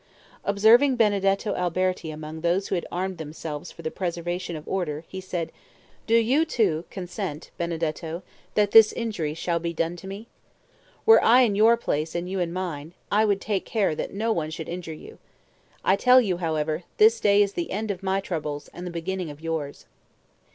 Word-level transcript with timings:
Observing 0.43 0.95
Benedetto 0.95 1.53
Alberti 1.53 2.09
among 2.09 2.41
those 2.41 2.69
who 2.69 2.73
had 2.73 2.87
armed 2.91 3.19
themselves 3.19 3.71
for 3.71 3.83
the 3.83 3.91
preservation 3.91 4.55
of 4.55 4.67
order, 4.67 5.03
he 5.07 5.21
said, 5.21 5.51
"Do 6.07 6.15
you, 6.15 6.43
too, 6.43 6.85
consent, 6.89 7.51
Benedetto, 7.59 8.23
that 8.55 8.71
this 8.71 8.93
injury 8.93 9.35
shall 9.35 9.59
be 9.59 9.73
done 9.75 9.95
to 9.97 10.07
me? 10.07 10.25
Were 11.05 11.23
I 11.23 11.41
in 11.41 11.53
your 11.53 11.77
place 11.77 12.15
and 12.15 12.27
you 12.27 12.39
in 12.39 12.51
mine, 12.51 12.95
I 13.11 13.25
would 13.25 13.39
take 13.41 13.63
care 13.63 13.93
that 13.93 14.11
no 14.11 14.31
one 14.33 14.49
should 14.49 14.67
injure 14.69 14.91
you. 14.91 15.19
I 15.85 15.95
tell 15.97 16.19
you, 16.19 16.37
however, 16.37 16.81
this 16.97 17.19
day 17.19 17.43
is 17.43 17.53
the 17.53 17.69
end 17.69 17.91
of 17.91 18.01
my 18.01 18.21
troubles 18.21 18.69
and 18.69 18.87
the 18.87 18.89
beginning 18.89 19.29
of 19.29 19.39
yours." 19.39 19.85